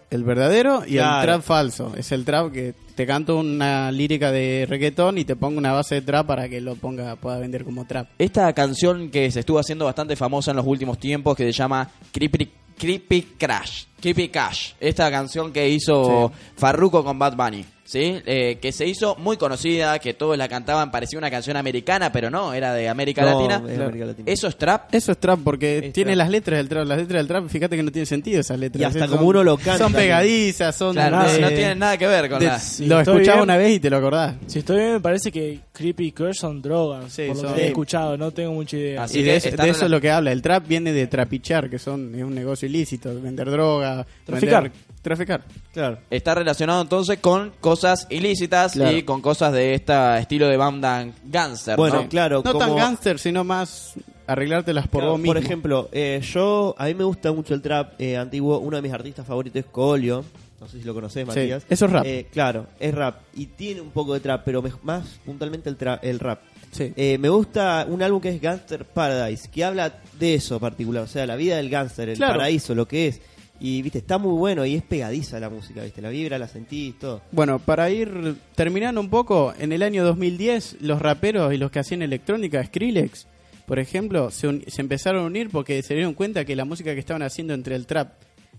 [0.10, 1.20] el verdadero, y Claro.
[1.20, 1.94] el trap falso.
[1.96, 5.96] Es el trap que te canto una lírica de reggaetón y te pongo una base
[5.96, 8.10] de trap para que lo ponga pueda vender como trap.
[8.18, 11.90] Esta canción que se estuvo haciendo bastante famosa en los últimos tiempos que se llama
[12.12, 13.84] Creepy, Creepy Crash.
[14.02, 14.72] Creepy Cash.
[14.80, 17.64] Esta canción que hizo Farruko con Bad Bunny.
[17.90, 18.22] ¿Sí?
[18.28, 22.30] Eh, que se hizo muy conocida, que todos la cantaban, parecía una canción americana, pero
[22.30, 23.64] no, era de América No, Latina.
[23.68, 24.32] es de América Latina.
[24.32, 24.94] ¿Eso es trap?
[24.94, 26.18] Eso es trap porque Es tiene trap.
[26.20, 26.86] las letras del trap.
[26.86, 28.80] Las letras del trap, fíjate que no tiene sentido esas letras.
[28.80, 30.94] Y hasta Son- como uno lo canta Son pegadizas, son...
[30.94, 32.60] Claro, no, de- no tienen nada que ver con de- la...
[32.60, 33.44] Sí, lo escuchaba bien.
[33.46, 34.36] una vez y te lo acordás.
[34.46, 37.12] Si estoy bien, me parece que Creepy Crush son drogas.
[37.12, 39.02] Sí, por lo son- que he escuchado, no tengo mucha idea.
[39.06, 40.32] Así y de, eso- de es lo que habla.
[40.32, 43.20] El trap viene de trapichar, que son es un negocio ilícito.
[43.20, 44.66] Vender droga, Traficar.
[44.66, 45.44] vender- traficar.
[45.74, 46.00] Claro.
[46.10, 48.96] Está relacionado entonces con cosas ilícitas Claro.
[48.98, 51.78] y con cosas de este estilo de banda gangster.
[51.78, 52.10] Bueno, ¿no?
[52.10, 52.42] claro.
[52.44, 53.94] No tan gangster, sino más
[54.28, 55.34] arreglártelas por Claro, vos mismo.
[55.34, 58.60] Por ejemplo, eh, yo, a mí me gusta mucho el trap eh, antiguo.
[58.60, 60.24] Uno de mis artistas favoritos es Colio.
[60.60, 61.64] No sé si lo conocés, Sí, Matías.
[61.70, 62.06] eso es rap.
[62.06, 63.22] Eh, claro, es rap.
[63.34, 66.42] Y tiene un poco de trap, pero me- más puntualmente el, tra- el rap.
[66.72, 66.92] Sí.
[66.98, 71.08] Eh, me gusta un álbum que es Gangster Paradise, que habla de eso particular, o
[71.08, 72.34] sea, la vida del gangster, el Claro.
[72.34, 73.22] paraíso, lo que es.
[73.62, 76.98] Y, viste, está muy bueno y es pegadiza la música, viste, la vibra, la sentís,
[76.98, 77.22] todo.
[77.32, 81.80] Bueno, para ir terminando un poco, en el año 2010 los raperos y los que
[81.80, 83.28] hacían electrónica, Skrillex,
[83.66, 86.94] por ejemplo, se, un- se empezaron a unir porque se dieron cuenta que la música
[86.94, 88.14] que estaban haciendo entre el trap,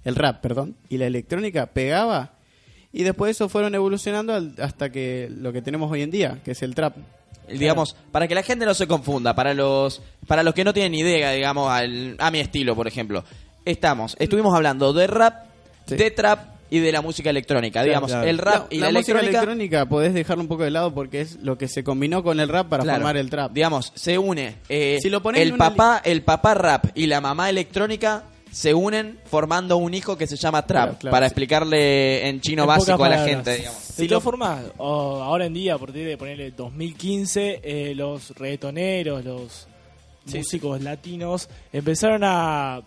[0.05, 2.33] el rap, perdón, y la electrónica pegaba
[2.93, 6.41] y después de eso fueron evolucionando al- hasta que lo que tenemos hoy en día,
[6.45, 6.97] que es el trap.
[7.49, 10.95] digamos, para que la gente no se confunda, para los para los que no tienen
[10.95, 13.25] idea, digamos, al- a mi estilo, por ejemplo.
[13.65, 15.47] Estamos, estuvimos hablando de rap,
[15.87, 15.97] Sí.
[15.97, 17.83] de trap y de la música electrónica.
[17.83, 18.27] digamos, claro.
[18.29, 21.37] el rap y la, música electrónica, electrónica podés dejarlo un poco de lado porque es
[21.43, 23.53] lo que se combinó con el rap para claro, formar el trap.
[23.53, 28.23] Digamos, se une eh, Si lo el papá, el papá rap y la mamá electrónica
[28.53, 31.31] se unen formando un hijo que se llama trap Claro, claro, para sí.
[31.31, 33.81] explicarle en chino En básico a la gente, digamos.
[33.81, 39.25] Si lo- formas, o ahora en día, a partir de ponerle 2015, eh, los reggaetoneros,
[39.25, 39.67] los
[40.27, 42.81] músicos latinos empezaron a,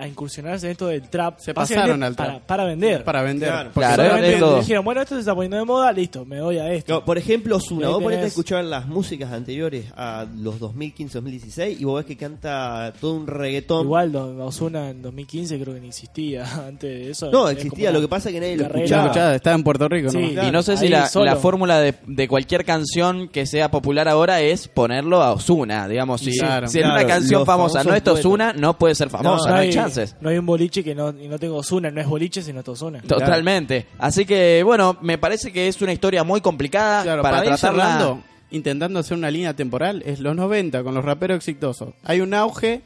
[0.00, 1.38] a incursionarse en esto del trap.
[1.38, 2.42] Se pasaron al para, trap.
[2.46, 3.04] Para vender.
[3.04, 3.48] Para vender.
[3.48, 3.70] Claro.
[3.74, 6.58] Porque Claro, Solamente esto- dijeron, bueno, esto se está poniendo de moda, listo, me voy
[6.58, 6.92] a esto.
[6.94, 11.76] No, por ejemplo, Ozuna, Ahí vos ponete a escuchar las músicas anteriores a los 2015-2016
[11.80, 13.84] y vos ves que canta todo un reggaetón.
[13.84, 16.44] Igual Don- Ozuna en 2015 creo que ni existía.
[16.66, 17.30] Antes de eso.
[17.30, 19.04] no, es existía, lo que pasa es que nadie lo escuchaba.
[19.04, 20.32] Escuchá, estaba en Puerto Rico, Sí.
[20.34, 20.46] ¿no?
[20.46, 24.68] Y no sé si la, fórmula de, de cualquier canción que sea popular ahora es
[24.68, 26.20] ponerlo a Osuna, digamos.
[26.20, 26.68] Si, Claro.
[26.68, 30.16] si en una canción famosa no está Osuna, no puede ser famosa, no, hay, chances.
[30.20, 33.00] no hay un boliche que no, y no tengo Ozuna, no es boliche sino Ozuna.
[33.02, 33.86] Totalmente.
[33.98, 37.56] Así que, bueno, me parece que es una historia muy complicada Claro, para, para, ir
[37.56, 37.84] tratarla.
[37.84, 41.94] cerrando, intentando hacer una línea temporal, es los 90 con los raperos exitosos.
[42.04, 42.82] Hay un auge,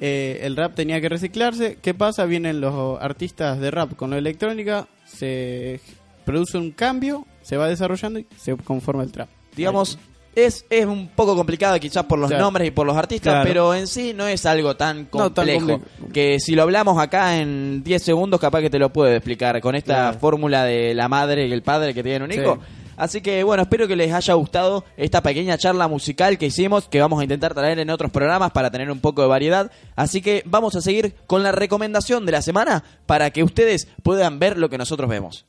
[0.00, 1.78] eh, el rap tenía que reciclarse.
[1.82, 2.24] ¿Qué pasa?
[2.24, 5.80] Vienen los artistas de rap con la electrónica, se
[6.24, 9.28] produce un cambio, se va desarrollando y se conforma el trap.
[9.56, 9.98] digamos,
[10.34, 12.44] es, es un poco complicado quizás por los Claro.
[12.44, 13.48] nombres y por los artistas, Claro.
[13.48, 15.80] pero en sí no es algo tan No, tan complejo.
[16.12, 19.74] que si lo hablamos acá en 10 segundos, capaz que te lo puedo explicar con
[19.74, 20.18] esta Claro.
[20.18, 22.38] fórmula de la madre y el padre que tienen un Sí.
[22.40, 22.58] hijo.
[22.96, 27.00] Así que bueno, espero que les haya gustado esta pequeña charla musical que hicimos, que
[27.00, 29.70] vamos a intentar traer en otros programas para tener un poco de variedad.
[29.94, 34.40] Así que vamos a seguir con la recomendación de la semana para que ustedes puedan
[34.40, 35.46] ver lo que nosotros vemos.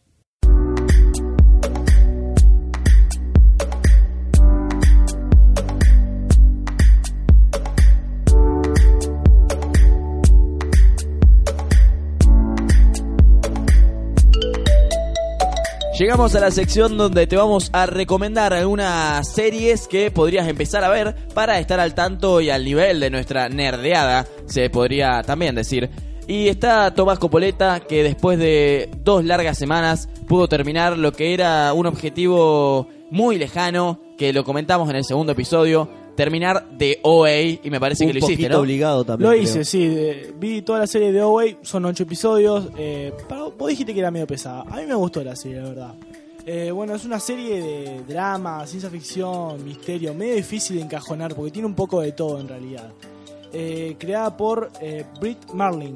[16.00, 20.90] Llegamos a la sección donde te vamos a recomendar algunas series que podrías empezar a
[20.90, 25.90] ver para estar al tanto y al nivel de nuestra nerdeada, se podría también decir.
[26.26, 31.74] Y está Tomás Copoleta que después de dos largas semanas pudo terminar lo que era
[31.74, 35.90] un objetivo muy lejano, que lo comentamos en el segundo episodio,
[36.24, 38.60] terminar de OA y me parece un que lo hiciste, ¿no?
[38.60, 39.30] obligado también.
[39.30, 39.44] Lo creo.
[39.44, 39.88] hice, sí.
[39.88, 42.68] de- vi toda la serie de Away, son ocho episodios.
[42.78, 44.64] Eh, para- vos dijiste que era medio pesada.
[44.70, 45.94] A mí me gustó la serie, la verdad.
[46.46, 51.52] Eh, bueno, es una serie de drama, ciencia ficción, misterio, medio difícil de encajonar porque
[51.52, 52.92] tiene un poco de todo en realidad.
[53.54, 55.96] Eh, creada por eh, Britt Marling.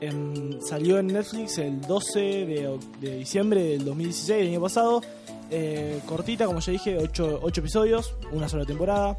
[0.00, 5.00] Em, salió en Netflix el 12 de, oc- de diciembre del 2016, del año pasado.
[5.50, 9.16] Eh, cortita, como ya dije, 8, episodios, una sola temporada.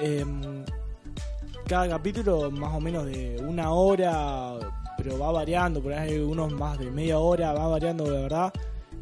[0.00, 0.64] Em,
[1.66, 4.58] cada capítulo más o menos de una hora,
[4.96, 8.52] pero va variando, por ahí hay unos más de media hora, va variando de verdad.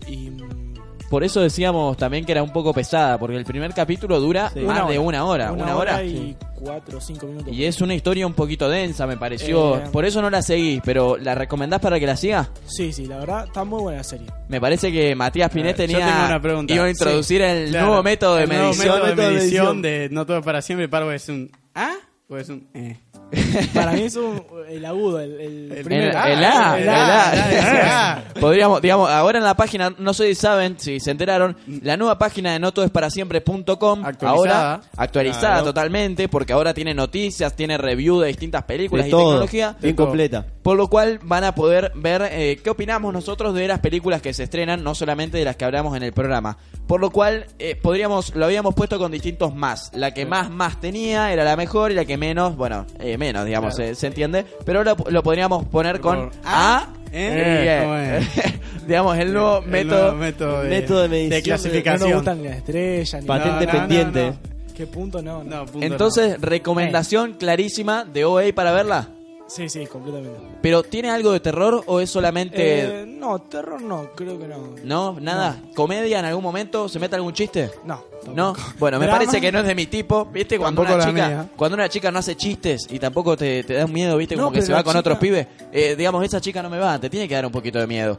[0.06, 0.65] Y mm,
[1.10, 4.60] Por eso decíamos también que era un poco pesada, porque el primer capítulo dura Sí.
[4.60, 5.52] más Una de una hora.
[5.52, 6.02] Una, hora.
[6.02, 7.52] y cuatro o cinco minutos.
[7.54, 9.76] Y es una historia un poquito densa, me pareció.
[9.76, 12.48] Eh, Por eso no la seguí, pero ¿la recomendás para que la siga?
[12.66, 14.26] Sí, sí, la verdad está muy buena la serie.
[14.48, 16.12] Me parece que Matías Pinet A ver, yo tenía.
[16.12, 16.74] tengo una pregunta.
[16.74, 17.86] Iba a introducir el Claro.
[17.86, 18.86] nuevo método de El nuevo medición.
[18.88, 19.82] método de Método de medición medición.
[19.82, 20.88] de no todo para siempre.
[20.88, 21.92] Paro es un ¿ah?
[22.28, 22.98] O es un eh.
[23.74, 26.10] Para mí es un, el agudo, el, el El- primero.
[26.10, 27.50] El, el A, el el A, A.
[27.50, 28.24] el A.
[28.40, 32.18] Podríamos, digamos, ahora en la página, no sé si saben, si se enteraron, la nueva
[32.18, 34.30] página de notodesporasiempre.com, Actualizada.
[34.74, 35.64] ahora actualizada Claro.
[35.66, 39.24] totalmente, porque ahora tiene noticias, tiene review de distintas películas De y todo.
[39.30, 39.76] tecnología.
[39.80, 40.46] Bien completa.
[40.66, 44.34] Por lo cual van a poder ver eh, qué opinamos nosotros de las películas que
[44.34, 46.58] se estrenan, no solamente de las que hablamos en el programa.
[46.88, 49.92] Por lo cual eh, podríamos, lo habíamos puesto con distintos más.
[49.94, 53.44] La que más más tenía era la mejor y la que menos, bueno, eh, menos,
[53.46, 53.92] digamos, Claro.
[53.92, 54.44] eh, se entiende.
[54.64, 56.88] Pero ahora lo podríamos poner con Por A.
[57.12, 57.62] ¿Eh?
[57.62, 57.80] y E.
[57.84, 58.86] ¿Cómo es?
[58.88, 60.00] digamos, el nuevo El método.
[60.02, 62.10] nuevo método de, método de medición de- No clasificación.
[62.10, 64.26] nos gustan ni las estrellas, ni Patente No, no, no, pendiente.
[64.32, 64.74] no.
[64.76, 65.22] ¿Qué punto?
[65.22, 65.58] No, no.
[65.58, 69.10] No, punto Entonces, recomendación clarísima de OA para verla.
[69.48, 70.38] Sí, sí, completamente.
[70.60, 73.02] Pero ¿tiene algo de terror o es solamente...
[73.02, 74.74] Eh, no, terror no, creo que no.
[74.82, 75.62] no, nada.
[75.74, 76.88] ¿Comedia en algún momento?
[76.88, 77.70] ¿Se mete algún chiste?
[77.84, 78.02] No,
[78.34, 80.58] No, bueno, me Drama, parece que no es de mi tipo, ¿viste?
[80.58, 83.84] Cuando Tampoco una chica, cuando una chica no hace chistes y tampoco te, te da
[83.84, 84.34] un miedo, ¿viste?
[84.34, 85.46] No, Como que se va con chica- otros pibes.
[85.72, 88.18] Eh, digamos, esa chica no me va, te tiene que dar un poquito de miedo.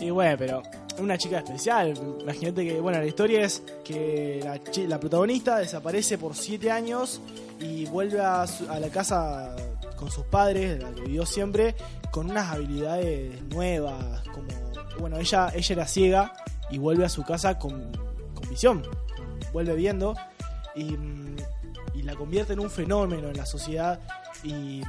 [0.00, 0.62] Y bueno, pero
[0.98, 1.94] una chica especial.
[2.20, 7.20] Imagínate que, bueno, la historia es que la, chi- la protagonista desaparece por siete años
[7.60, 9.54] y vuelve a, su- a la casa
[9.96, 11.74] con sus padres, la que vivió siempre,
[12.10, 14.22] con unas habilidades nuevas.
[14.28, 14.48] Como,
[14.98, 16.32] bueno, ella, ella era ciega
[16.70, 17.92] y vuelve a su casa con,
[18.34, 18.82] con visión,
[19.52, 20.14] vuelve viendo
[20.74, 20.96] y,
[21.94, 24.00] y la convierte en un fenómeno en la sociedad
[24.42, 24.82] y,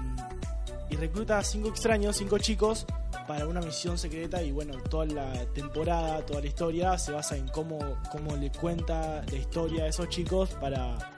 [0.90, 2.86] y recluta a cinco extraños, cinco chicos
[3.28, 7.48] para una misión secreta y bueno, toda la temporada, toda la historia se basa en
[7.50, 7.78] cómo,
[8.12, 11.17] cómo le cuenta la historia a esos chicos para,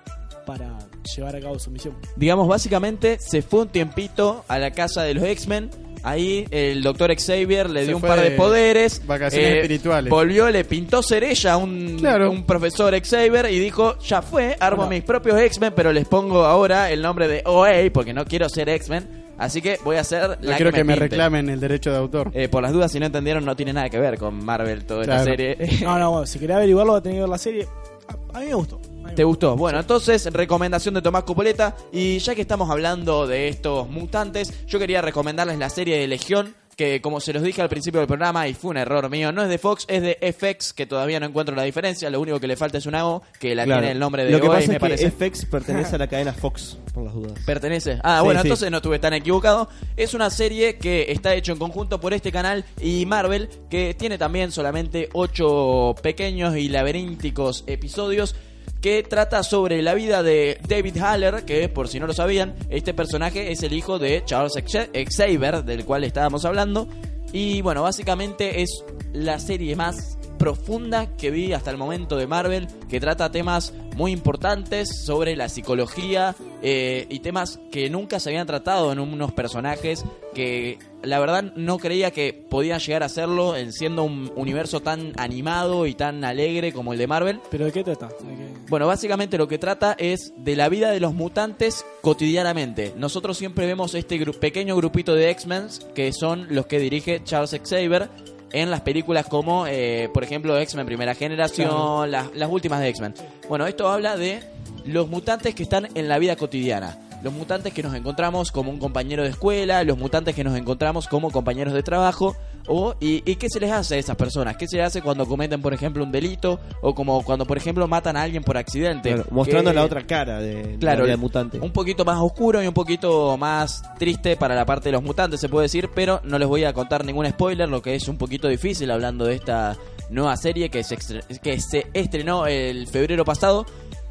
[0.57, 0.77] para
[1.15, 1.95] llevar a cabo su misión.
[2.15, 5.69] Digamos, básicamente se fue un tiempito a la casa de los X-Men
[6.01, 8.99] Ahí el doctor Xavier le Se dio un par de de poderes.
[8.99, 10.09] eh, vacaciones espirituales.
[10.09, 12.31] Volvió, le pintó cerilla a un, Claro.
[12.31, 14.91] un profesor Xavier y dijo, ya fue, armo Bueno.
[14.91, 18.69] mis propios X-Men, pero les pongo ahora el nombre de OA porque no quiero ser
[18.69, 19.25] X-Men.
[19.37, 21.09] Así que voy a hacer No la quiero que me pinte.
[21.09, 22.31] reclamen el derecho de autor.
[22.33, 25.01] Eh, por las dudas, si no entendieron, no tiene nada que ver con Marvel toda
[25.01, 25.31] esta Claro.
[25.31, 25.57] serie.
[25.83, 27.67] No, no, bueno, si querés averiguarlo, va a tener que ver la serie.
[28.07, 28.79] A, a mí me gustó.
[29.15, 29.55] ¿Te gustó?
[29.55, 31.75] Bueno, entonces, recomendación de Tomás Copoleta.
[31.91, 36.55] Y ya que estamos hablando de estos mutantes, yo quería recomendarles la serie de Legión.
[36.77, 39.43] Que como se los dije al principio del programa, y fue un error mío, no
[39.43, 42.09] es de Fox, es de FX, que todavía no encuentro la diferencia.
[42.09, 43.81] Lo único que le falta es una O, que la Claro.
[43.81, 45.03] tiene el nombre de Lo que pasa me es parece.
[45.03, 47.33] que FX pertenece a la cadena Fox, por las dudas.
[47.45, 47.99] Pertenece.
[48.01, 48.47] Ah, Sí, bueno, sí.
[48.47, 49.67] entonces no estuve tan equivocado.
[49.97, 54.17] Es una serie que está hecho en conjunto por este canal y Marvel, que tiene
[54.17, 58.35] también solamente ocho pequeños y laberínticos episodios
[58.81, 62.93] que trata sobre la vida de David Haller, que por si no lo sabían, este
[62.93, 66.87] personaje es el hijo de Charles Xavier, del cual estábamos hablando.
[67.31, 72.67] Y bueno, básicamente es la serie más profunda que vi hasta el momento de Marvel,
[72.89, 78.47] que trata temas muy importantes sobre la psicología eh, y temas que nunca se habían
[78.47, 83.73] tratado en unos personajes que la verdad no creía que podían llegar a hacerlo en
[83.73, 87.39] siendo un universo tan animado y tan alegre como el de Marvel.
[87.51, 88.07] ¿Pero de qué trata?
[88.07, 88.47] ¿De qué?
[88.69, 92.93] Bueno, básicamente lo que trata es de la vida de los mutantes cotidianamente.
[92.95, 97.59] Nosotros siempre vemos este gru- pequeño grupito de X-Men que son los que dirige Charles
[97.67, 98.09] Xavier
[98.51, 102.05] en las películas como, eh, por ejemplo, X-Men Primera Generación, Claro.
[102.05, 103.13] las, las últimas de X-Men.
[103.47, 104.41] Bueno, esto habla de
[104.85, 106.97] los mutantes que están en la vida cotidiana.
[107.21, 111.07] Los mutantes que nos encontramos como un compañero de escuela, los mutantes que nos encontramos
[111.07, 112.35] como compañeros de trabajo,
[112.67, 115.25] o, y, y qué se les hace a esas personas, qué se les hace cuando
[115.25, 119.09] cometen, por ejemplo, un delito, o como cuando, por ejemplo, matan a alguien por accidente.
[119.13, 121.59] Claro, mostrando Que- la otra cara de Claro, la vida mutante.
[121.59, 125.39] un poquito más oscuro y un poquito más triste para la parte de los mutantes,
[125.41, 128.17] se puede decir, pero no les voy a contar ningún spoiler, lo que es un
[128.17, 129.75] poquito difícil hablando de esta
[130.09, 130.97] nueva serie que se,
[131.41, 133.65] que se estrenó el febrero pasado.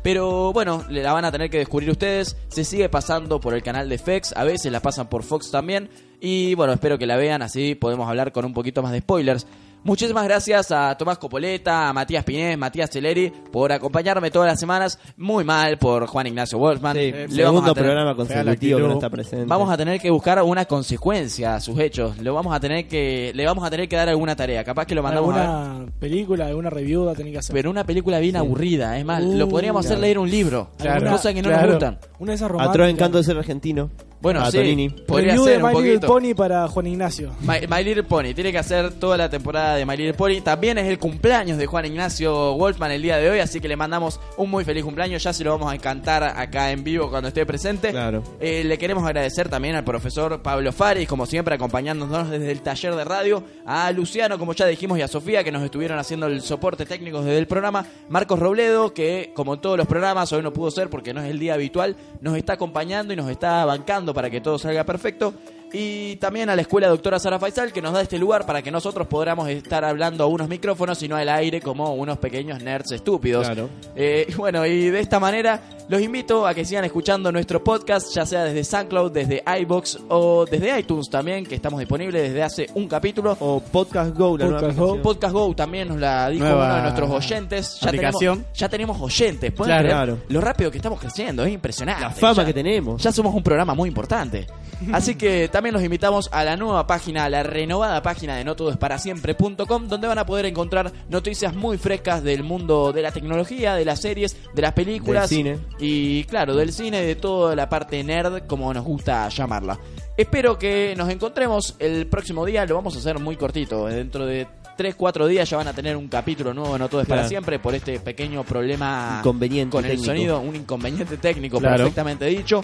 [0.09, 2.35] Pero bueno, la van a tener que descubrir ustedes.
[2.49, 5.91] Se sigue pasando por el canal de FX, a veces la pasan por Fox también.
[6.19, 9.47] Y bueno, espero que la vean, así podemos hablar con un poquito más de spoilers.
[9.89, 14.99] Muchísimas gracias a Tomás Copoleta, a Matías Pinés, Matías Celeri por acompañarme todas las semanas.
[15.17, 16.95] Muy mal por Juan Ignacio Wolfman.
[16.95, 19.47] Sí, Le vamos segundo a tener- programa consecutivo que no está presente.
[19.47, 22.19] Vamos a tener que buscar una consecuencia a sus hechos.
[22.19, 24.63] Lo vamos a tener que, le vamos a tener que dar alguna tarea.
[24.63, 25.47] Capaz que lo mandamos a ver.
[25.49, 27.55] ¿Alguna película, alguna review va a tener que hacer?
[27.55, 30.03] Pero una película bien aburrida, es más, Uh, lo podríamos hacer claro.
[30.03, 30.71] leer un libro.
[30.81, 31.99] ¿Alguna- Cosas que no claro, nos gustan.
[32.19, 32.75] Una de esas románticas.
[32.75, 33.91] Tro encanto de ser argentino.
[34.21, 34.89] Bueno, a sí, Tonini.
[34.89, 36.07] podría Review ser de un My Little poquito.
[36.07, 37.31] Pony para Juan Ignacio.
[37.41, 40.41] My, My Little Pony, tiene que hacer toda la temporada de My Little Pony.
[40.43, 43.77] También es el cumpleaños de Juan Ignacio Wolfman el día de hoy, así que le
[43.77, 45.23] mandamos un muy feliz cumpleaños.
[45.23, 47.91] Ya se lo vamos a cantar acá en vivo cuando esté presente.
[47.91, 48.25] Claro.
[48.41, 52.97] Eh, le queremos agradecer también al profesor Pablo Faris, como siempre, acompañándonos desde el taller
[52.97, 53.45] de radio.
[53.67, 57.23] A Luciano, como ya dijimos, y a Sofía, que nos estuvieron haciendo el soporte técnico
[57.23, 57.87] desde el programa.
[58.09, 61.31] Marcos Robledo, que como en todos los programas, hoy no pudo ser porque no es
[61.31, 65.35] el día habitual, nos está acompañando y nos está bancando para que todo salga perfecto.
[65.73, 68.71] Y también a la escuela doctora Sara Faisal, que nos da este lugar para que
[68.71, 72.93] nosotros podamos estar hablando a unos micrófonos y no al aire como unos pequeños nerds
[72.93, 73.47] estúpidos.
[73.47, 73.69] Claro.
[73.95, 78.25] Eh, bueno, y de esta manera los invito a que sigan escuchando nuestro podcast, ya
[78.25, 82.89] sea desde SoundCloud, desde iBox o desde iTunes también, que estamos disponibles desde hace un
[82.89, 83.37] capítulo.
[83.41, 84.85] O Podcast Go, la nueva Podcast Go.
[84.87, 85.03] aplicación.
[85.03, 87.79] Podcast Go también nos la dijo Nueva uno de nuestros oyentes.
[87.81, 88.35] Ya aplicación.
[88.39, 89.53] tenemos, ya tenemos oyentes.
[89.53, 89.83] ¿pueden Claro.
[89.83, 90.19] creer Claro.
[90.31, 92.03] Lo rápido que estamos creciendo, es impresionante.
[92.05, 93.03] La fama Ya- que tenemos.
[93.03, 94.47] ya somos un programa muy importante.
[94.93, 99.89] Así que también los invitamos a la nueva página, a la renovada página de notodoesparasiempre.com,
[99.89, 104.01] donde van a poder encontrar noticias muy frescas del mundo de la tecnología, de las
[104.01, 105.29] series, de las películas.
[105.29, 105.59] Del cine.
[105.81, 109.77] Y claro, del cine, de toda la parte nerd, como nos gusta llamarla.
[110.17, 113.87] Espero que nos encontremos el próximo día, lo vamos a hacer muy cortito.
[113.87, 114.47] Dentro de
[114.79, 117.59] 3-4 días ya van a tener un capítulo nuevo de No Todo es para siempre
[117.59, 120.07] por este pequeño problema Inconveniente con el técnico.
[120.13, 121.79] sonido, un inconveniente técnico Claro.
[121.79, 122.61] perfectamente dicho.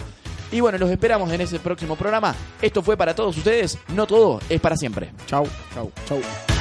[0.55, 2.33] Y bueno, los esperamos en ese próximo programa.
[2.61, 3.77] Esto fue para todos ustedes.
[3.89, 5.11] No todo es para siempre.
[5.27, 5.45] Chau.
[5.73, 5.91] Chau.
[6.07, 6.54] Chau.